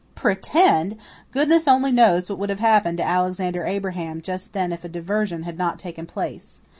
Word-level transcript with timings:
Pretend! 0.15 0.97
Goodness 1.31 1.67
only 1.67 1.91
knows 1.91 2.27
what 2.27 2.39
would 2.39 2.49
have 2.49 2.59
happened 2.59 2.97
to 2.97 3.05
Alexander 3.07 3.65
Abraham 3.67 4.19
just 4.23 4.53
then 4.53 4.73
if 4.73 4.83
a 4.83 4.89
diversion 4.89 5.43
had 5.43 5.59
not 5.59 5.77
taken 5.77 6.07
place. 6.07 6.59